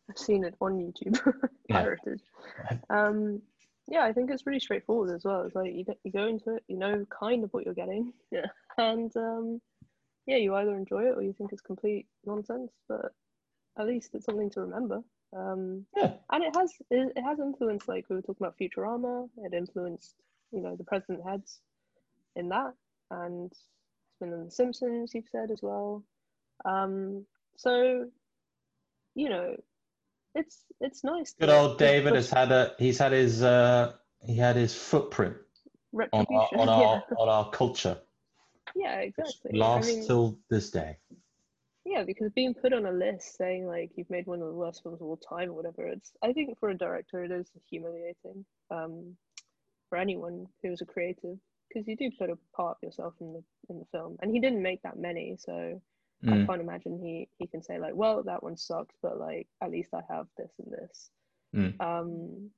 [0.08, 1.18] I've seen it on YouTube,
[1.68, 1.94] Yeah.
[2.90, 3.40] Um,
[3.88, 5.42] yeah, I think it's pretty straightforward as well.
[5.42, 8.12] It's like you, go- you go into it, you know kind of what you're getting,
[8.30, 8.46] yeah,
[8.78, 9.60] and um,
[10.26, 12.70] yeah, you either enjoy it or you think it's complete nonsense.
[12.88, 13.12] But
[13.78, 15.00] at least it's something to remember.
[15.34, 16.14] Um, Yeah.
[16.30, 19.28] and it has it, has influenced like we were talking about Futurama.
[19.38, 20.14] It influenced
[20.52, 21.60] you know the president heads
[22.36, 22.74] in that,
[23.10, 23.62] and it's
[24.20, 25.12] been in The Simpsons.
[25.14, 26.04] You've said as well.
[26.64, 28.10] Um, so
[29.14, 29.56] you know,
[30.34, 31.34] it's it's nice.
[31.38, 33.92] Good old David push has had a he's had his uh
[34.24, 35.36] he had his footprint
[36.12, 36.74] on our on yeah.
[36.74, 37.98] our on our culture.
[38.74, 39.58] yeah, exactly.
[39.58, 40.98] Last I mean, till this day.
[41.94, 44.82] Yeah, because being put on a list saying like you've made one of the worst
[44.82, 48.44] films of all time or whatever, it's I think for a director it is humiliating.
[48.70, 49.16] Um,
[49.88, 53.42] for anyone who's a creative, because you do put a part of yourself in the
[53.68, 55.80] in the film, and he didn't make that many, so
[56.24, 56.46] I Mm.
[56.46, 59.90] can't imagine he he can say like, well, that one sucked, but like at least
[59.94, 61.10] I have this and this.
[61.54, 61.80] Mm.
[61.80, 62.50] Um,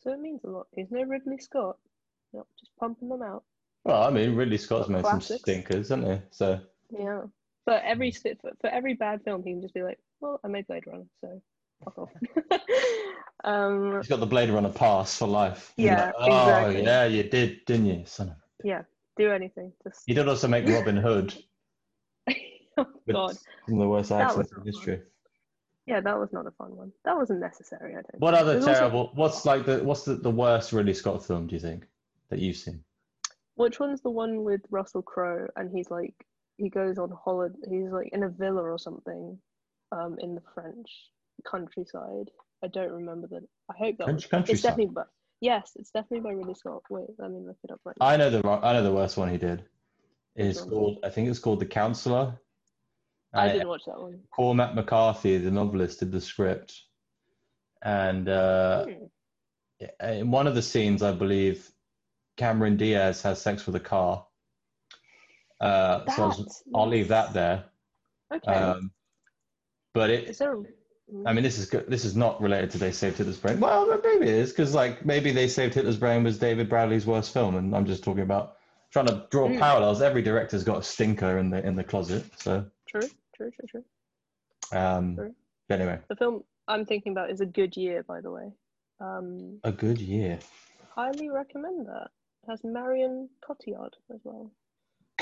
[0.00, 0.68] so it means a lot.
[0.74, 1.76] He's no Ridley Scott,
[2.32, 3.44] not just pumping them out.
[3.84, 6.20] Well, I mean, Ridley Scott's made some stinkers, hasn't he?
[6.30, 7.22] So Yeah.
[7.64, 10.66] But every for, for every bad film, he can just be like, "Well, I made
[10.66, 11.40] Blade Runner, so
[11.84, 12.10] fuck off."
[13.44, 15.72] um, he's got the Blade Runner pass for life.
[15.76, 16.82] Yeah, like, oh exactly.
[16.82, 18.34] yeah, you did, didn't you, son of?
[18.34, 18.82] a-" yeah,
[19.16, 19.72] do anything.
[19.84, 21.34] Just He did also make Robin Hood,
[22.78, 25.00] oh god, of the worst accents in history.
[25.86, 26.90] yeah, that was not a fun one.
[27.04, 27.92] That wasn't necessary.
[27.92, 28.18] I don't.
[28.18, 28.42] What think.
[28.42, 29.10] other There's also- terrible?
[29.14, 31.46] What's like the what's the, the worst Ridley Scott film?
[31.46, 31.86] Do you think
[32.28, 32.82] that you've seen?
[33.54, 36.14] Which one's the one with Russell Crowe and he's like
[36.56, 37.56] he goes on holiday.
[37.68, 39.38] He's like in a villa or something,
[39.92, 40.88] um, in the French
[41.46, 42.30] countryside.
[42.64, 43.42] I don't remember that.
[43.70, 44.22] I hope that French was.
[44.24, 44.62] It's countryside.
[44.70, 45.02] definitely by.
[45.40, 46.82] Yes, it's definitely by Ridley Scott.
[46.88, 48.06] Wait, let me look it up right now.
[48.06, 49.64] I know the I know the worst one he did.
[50.36, 52.38] It's called I think it's called The Counselor.
[53.34, 54.20] I Uh, didn't watch that one.
[54.30, 56.82] Cormac McCarthy, the novelist, did the script,
[57.82, 60.06] and uh, Hmm.
[60.06, 61.70] in one of the scenes, I believe
[62.36, 64.24] Cameron Diaz has sex with a car.
[65.62, 67.64] Uh, so I was- That's I'll leave that there.
[68.34, 68.52] Okay.
[68.52, 68.90] Um,
[69.94, 70.56] but it, Is there?
[71.26, 71.68] I mean, this is.
[71.88, 73.60] This is not related to They Saved Hitler's Brain.
[73.60, 77.32] Well, maybe it is because, like, maybe They Saved Hitler's Brain was David Bradley's worst
[77.34, 78.56] film, and I'm just talking about
[78.90, 79.58] trying to draw Mm.
[79.58, 80.00] parallels.
[80.00, 82.24] Every director's got a stinker in the in the closet.
[82.40, 83.02] So, True,
[83.36, 83.84] true, true, true.
[84.78, 85.34] um, True.
[85.68, 88.50] but anyway, The film I'm thinking about is a good year, by the way.
[89.00, 90.38] Um, a good year.
[90.94, 92.10] highly recommend that.
[92.44, 94.50] It has Marion Cotillard as well.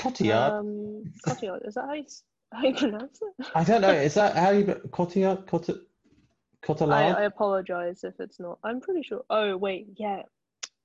[0.01, 0.51] Cotillard.
[0.51, 2.05] Um, Cotillard, is that how you,
[2.51, 3.47] how you pronounce it?
[3.53, 3.91] I don't know.
[3.91, 5.47] Is that how you Cotillard?
[5.47, 7.15] I, Cotillard?
[7.15, 8.57] I apologize if it's not.
[8.63, 9.23] I'm pretty sure.
[9.29, 10.23] Oh wait, yeah,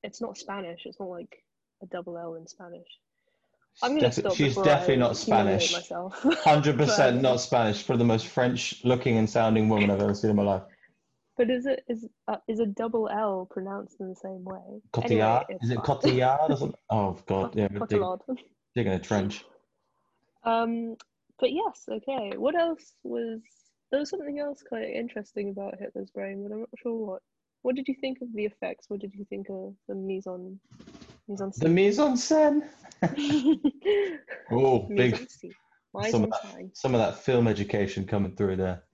[0.02, 0.82] it's not Spanish.
[0.84, 1.42] It's not like
[1.82, 2.86] a double L in Spanish.
[3.82, 4.34] I'm gonna Defi- stop.
[4.34, 5.74] she's definitely I not Spanish.
[6.44, 7.82] Hundred percent not Spanish.
[7.82, 10.62] For the most French-looking and sounding woman I've ever seen in my life.
[11.36, 14.80] But is it is uh, is a double L pronounced in the same way?
[14.92, 15.04] Cotillard?
[15.04, 15.78] Anyway, is it.
[15.78, 16.78] Cotillard or something?
[16.90, 18.20] Oh God, yeah, Cotillard.
[18.76, 19.44] Digging a trench.
[20.44, 20.96] Um,
[21.40, 22.34] but yes, okay.
[22.36, 23.40] What else was
[23.90, 27.22] there was something else quite interesting about Hitler's brain, but I'm not sure what.
[27.62, 28.88] What did you think of the effects?
[28.88, 30.60] What did you think of the mise en
[31.26, 32.62] mise en The mise en scène.
[34.52, 35.14] Oh, big.
[35.14, 35.52] en scene.
[35.92, 38.84] Mise Some of, that, some of that film education coming through there.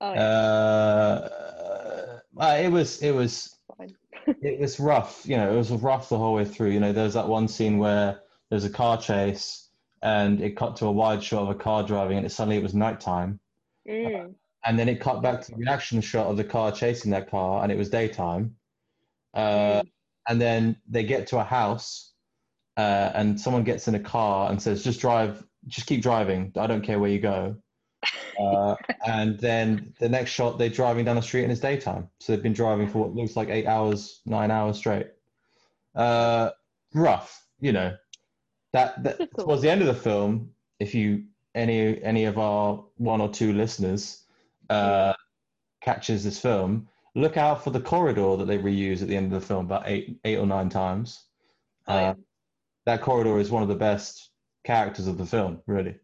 [0.00, 3.56] Oh, yeah, Uh, uh, it was it was
[4.42, 5.22] it was rough.
[5.24, 6.70] You know, it was rough the whole way through.
[6.70, 8.20] You know, there's that one scene where
[8.50, 9.68] there's a car chase
[10.02, 12.62] and it cut to a wide shot of a car driving, and it suddenly it
[12.62, 13.40] was nighttime,
[13.86, 14.34] Mm.
[14.64, 17.62] and then it cut back to the reaction shot of the car chasing that car,
[17.62, 18.54] and it was daytime.
[19.34, 19.82] Uh,
[20.28, 22.12] and then they get to a house,
[22.76, 26.52] uh, and someone gets in a car and says, "Just drive, just keep driving.
[26.56, 27.56] I don't care where you go."
[28.38, 32.08] Uh, and then the next shot, they're driving down the street and it's daytime.
[32.20, 35.08] So they've been driving for what looks like eight hours, nine hours straight.
[35.96, 36.50] Uh,
[36.94, 37.96] rough, you know.
[38.78, 43.20] That, that towards the end of the film, if you any any of our one
[43.20, 44.24] or two listeners
[44.70, 45.12] uh,
[45.80, 49.40] catches this film, look out for the corridor that they reuse at the end of
[49.40, 51.24] the film about eight eight or nine times.
[51.86, 52.10] Oh, yeah.
[52.10, 52.14] Uh,
[52.86, 54.30] that corridor is one of the best
[54.64, 55.94] characters of the film, really.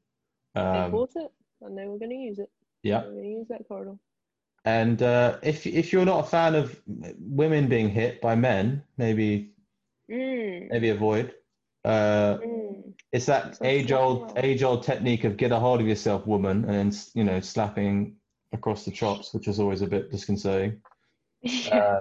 [0.55, 1.31] They Um, bought it,
[1.63, 2.51] and they were going to use it.
[2.83, 3.01] yeah.
[3.01, 3.97] They were going to use that corridor.
[4.67, 6.81] And uh, if if you're not a fan of
[7.19, 9.51] women being hit by men, maybe
[10.11, 10.69] Mm.
[10.71, 11.35] maybe avoid.
[11.85, 12.64] Uh, Mm.
[13.15, 16.65] It's that So age old age old technique of get a hold of yourself, woman,
[16.65, 18.17] and then you know slapping
[18.53, 20.81] across the chops, which is always a bit disconcerting.
[21.71, 22.01] Uh,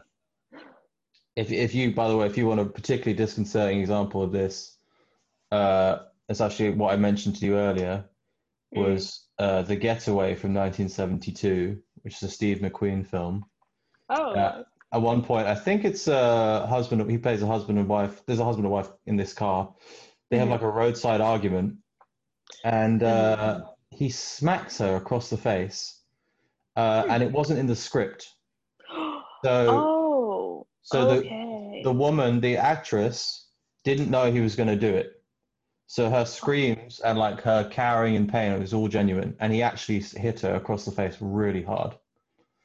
[1.36, 4.78] if if you, by the way, if you want a particularly disconcerting example of this,
[5.52, 6.00] uh,
[6.30, 8.06] it's actually what I mentioned to you earlier.
[8.72, 13.46] was uh, The Getaway from 1972, which is a Steve McQueen film.
[14.10, 17.10] Oh, Uh, at one point, I think it's a husband.
[17.10, 18.22] He plays a husband and wife.
[18.26, 19.74] There's a husband and wife in this car.
[20.34, 20.52] They have Mhm.
[20.52, 21.76] like a roadside argument,
[22.64, 26.02] and uh, he smacks her across the face,
[26.76, 28.34] uh, and it wasn't in the script.
[29.46, 31.82] So, oh, so the okay.
[31.84, 33.50] the woman, the actress,
[33.84, 35.22] didn't know he was going to do it.
[35.86, 39.62] So her screams and like her cowering in pain, it was all genuine, and he
[39.62, 41.94] actually hit her across the face really hard.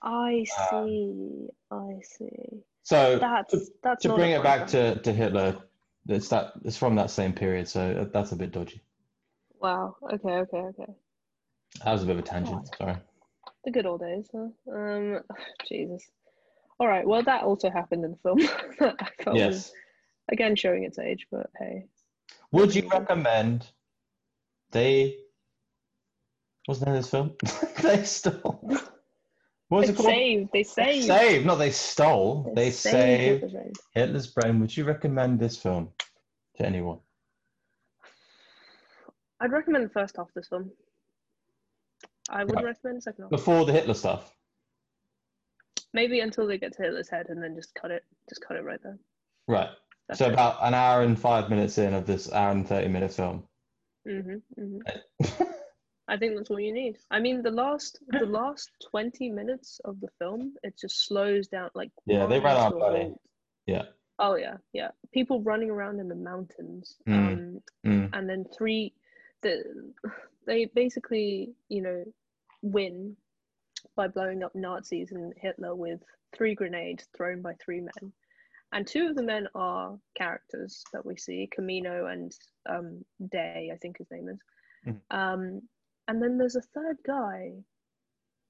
[0.00, 1.48] I uh, see.
[1.70, 2.62] I see.
[2.84, 5.56] So That's to, that's to bring it back to, to Hitler,
[6.08, 8.80] it's that it's from that same period, so that's a bit dodgy.
[9.60, 9.96] Wow.
[10.14, 10.30] Okay.
[10.30, 10.56] Okay.
[10.58, 10.92] Okay.
[11.84, 12.68] That was a bit of a tangent.
[12.78, 12.96] Sorry.
[13.64, 14.48] The good old days, huh?
[14.74, 15.20] Um,
[15.68, 16.04] Jesus.
[16.80, 17.06] All right.
[17.06, 18.38] Well, that also happened in the film.
[18.78, 19.72] Felt was, Yes.
[20.30, 21.86] again showing its age, but hey.
[22.52, 23.66] Would you recommend
[24.70, 25.18] they?
[26.66, 27.34] What's the name of this film?
[27.82, 28.60] they stole.
[29.68, 30.08] What was They it called?
[30.08, 30.50] saved.
[30.52, 31.06] They saved.
[31.06, 31.46] Saved.
[31.46, 32.52] No, they stole.
[32.54, 33.72] They, saved Hitler's reign.
[33.94, 34.60] Hitler's brain.
[34.60, 35.90] Would you recommend this film
[36.58, 36.98] to anyone?
[39.40, 40.70] I'd recommend the first half of this film.
[42.28, 42.70] I wouldn't Right.
[42.76, 43.30] recommend the second half.
[43.30, 44.34] Before the Hitler stuff.
[45.94, 48.04] Maybe until they get to Hitler's head and then just cut it.
[48.28, 48.98] Just cut it right there.
[49.46, 49.70] Right.
[50.08, 50.32] That's so it.
[50.34, 53.48] about an hour and five minutes in of this hour and thirty minute film.
[54.06, 54.42] Mhm.
[54.58, 54.82] Mhm.
[56.08, 56.98] I think that's what you need.
[57.10, 61.70] I mean, the last the last twenty minutes of the film, it just slows down.
[61.74, 63.16] Like Yeah, they ran out of.
[63.66, 63.86] Yeah.
[64.18, 64.90] Oh yeah, yeah.
[65.12, 67.32] People running around in the mountains, Mm.
[67.32, 68.10] um, Mm.
[68.12, 68.92] and then three.
[69.42, 69.92] The
[70.46, 72.04] they basically, you know,
[72.62, 73.16] win
[73.94, 76.02] by blowing up Nazis and Hitler with
[76.36, 78.12] three grenades thrown by three men,
[78.72, 82.32] and two of the men are characters that we see, Camino and
[82.68, 84.38] um, Day, I think his name is.
[84.86, 85.00] Mhm.
[85.10, 85.68] Um,
[86.08, 87.52] and then there's a third guy.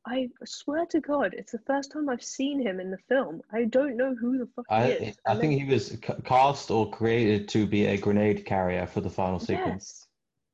[0.08, 3.42] I swear to God, it's the first time I've seen him in the film.
[3.52, 5.16] I don't know who the fuck he I is.
[5.26, 9.10] I And think he was cast or created to be a grenade carrier for the
[9.10, 9.94] final sequence.
[9.98, 10.06] Yes.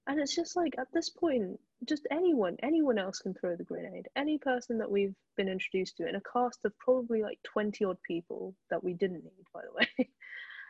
[0.07, 4.09] And it's just like at this point, just anyone, anyone else can throw the grenade.
[4.17, 7.99] Any person that we've been introduced to in a cast of probably like 20 odd
[8.07, 10.09] people that we didn't need, by the way.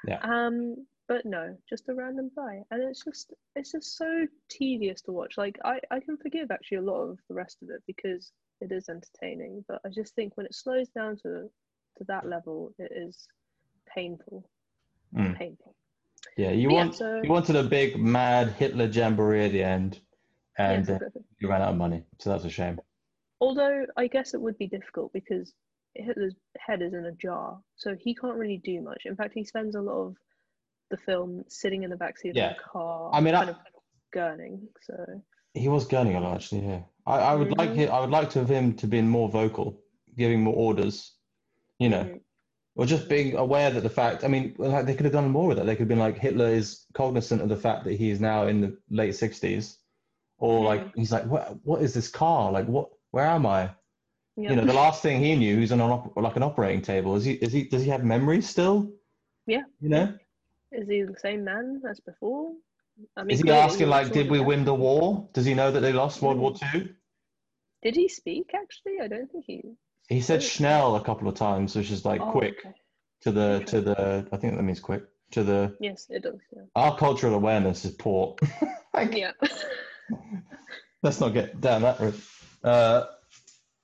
[0.07, 0.19] Yeah.
[0.23, 2.63] Um, but no, just a random guy.
[2.71, 5.39] And it's just it's just so tedious to watch.
[5.39, 8.73] Like I, I can forgive actually a lot of the rest of it because it
[8.73, 9.65] is entertaining.
[9.69, 11.49] But I just think when it slows down to
[11.99, 13.29] to that level, it is
[13.95, 14.49] painful.
[15.15, 15.37] Mm.
[15.39, 15.75] Painful.
[16.37, 20.01] Yeah, you But yeah, so- you wanted a big mad Hitler jamboree at the end,
[20.59, 22.81] and Yes, uh, you ran out of money, so that's a shame.
[23.41, 25.53] Although I guess it would be difficult because
[25.95, 29.03] Hitler's head is in a jar, so he can't really do much.
[29.05, 30.17] In fact, he spends a lot of
[30.91, 32.55] the film sitting in the backseat of Yeah.
[32.55, 33.57] the car, I mean, I- kind of
[34.13, 34.67] gurning.
[34.83, 35.23] So
[35.55, 36.67] He was gurning a lot, actually.
[36.67, 37.77] Yeah, I, I would like Mhm.
[37.77, 39.81] hi- I would like to have him to be more vocal,
[40.17, 41.17] giving more orders,
[41.79, 42.21] you know, Mhm.
[42.77, 44.25] or just being aware that the fact.
[44.25, 45.67] I mean, like they could have done more with it.
[45.67, 48.47] They could have been like Hitler is cognizant of the fact that he is now
[48.49, 49.79] in the late sixties,
[50.39, 52.51] or like he's like, what what is this car?
[52.53, 52.91] Like what?
[53.13, 53.71] Where am I?
[54.37, 54.51] yeah.
[54.51, 57.15] You know, the last thing he knew, he's on an op- like an operating table.
[57.15, 57.35] Is he?
[57.35, 57.65] Is he?
[57.65, 58.91] Does he have memories still?
[59.47, 59.63] Yeah.
[59.81, 60.19] You know,
[60.73, 62.53] is he the same man as before?
[63.17, 65.29] I mean, is he asking like, did we win the war?
[65.33, 66.91] Does he know that they lost World War Two?
[67.83, 68.53] Did he speak?
[68.55, 69.63] Actually, I don't think he.
[70.09, 70.43] He said.
[70.43, 72.75] Schnell a couple of times, which is like Oh, quick okay.
[73.23, 74.27] to the to the.
[74.33, 75.77] I think that means quick to the.
[75.81, 76.41] Yes, it does.
[76.55, 76.63] Yeah.
[76.77, 78.37] Our cultural awareness is poor.
[78.95, 79.33] Like, Yeah.
[81.03, 82.21] Let's not get down that route.
[82.63, 83.05] Uh,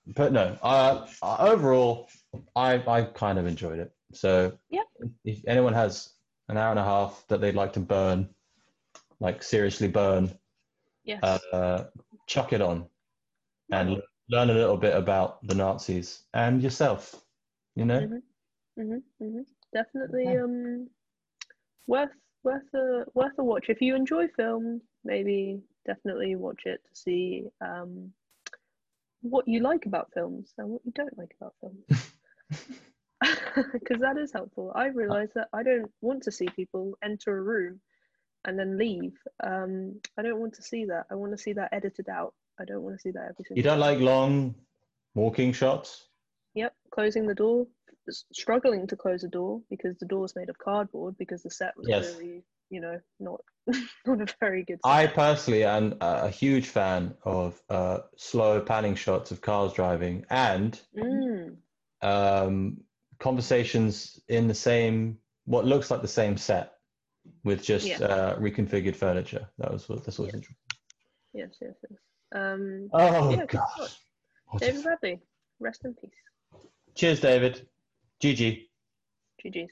[0.07, 2.09] but no, uh, overall,
[2.57, 3.93] I I kind of enjoyed it.
[4.13, 4.83] So Yeah.
[5.25, 6.11] if anyone has
[6.49, 8.29] an hour and a half that they'd like to burn,
[9.21, 10.31] like seriously burn,
[11.05, 11.23] yes.
[11.23, 11.85] uh,
[12.27, 12.87] chuck it on
[13.71, 17.15] and learn a little bit about the Nazis and yourself.
[17.77, 18.21] You know,
[18.77, 19.41] hmm hmm
[19.73, 20.89] Definitely um
[21.87, 22.11] worth
[22.43, 23.67] worth a worth a watch.
[23.69, 28.13] If you enjoy film, maybe definitely watch it to see um
[29.23, 32.11] what you like about films and what you don't like about films.
[33.73, 34.73] Because that is helpful.
[34.75, 37.81] I realize that I don't want to see people enter a room
[38.45, 39.13] and then leave.
[39.43, 41.07] Um, I don't want to see that.
[41.11, 42.35] I want to see that edited out.
[42.59, 44.55] I don't want to see that every single you don't like long
[45.15, 46.09] walking shots.
[46.55, 47.67] Yep, closing the door,
[48.33, 51.77] struggling to close the door because the door is made of cardboard because the set
[51.77, 52.17] was Yes.
[52.17, 53.41] clearly, you know, not
[54.07, 54.81] not a very good.
[54.85, 60.25] I personally am a a huge fan of uh, slow panning shots of cars driving
[60.31, 61.57] and Mm,
[62.03, 62.79] um,
[63.19, 66.80] conversations in the same, what looks like the same set
[67.45, 67.99] with just Yeah.
[67.99, 69.49] uh, reconfigured furniture.
[69.59, 70.35] That was what this was Yeah.
[70.37, 70.57] interesting.
[71.33, 71.99] yes, yes, yes.
[72.33, 73.69] Um, Oh, yeah, good God.
[73.77, 73.99] thought.
[74.47, 75.21] What a- David Bradley,
[75.59, 76.11] rest in peace.
[76.95, 77.69] Cheers, David.
[78.21, 78.69] GG.
[79.45, 79.71] GG's.